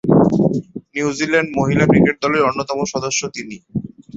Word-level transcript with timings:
New Zealand 0.95 1.49
মহিলা 1.57 1.85
cricket 1.87 2.15
দলের 2.23 2.47
অন্যতম 2.49 2.79
সদস্য 2.93 3.21
তিনি। 3.35 3.57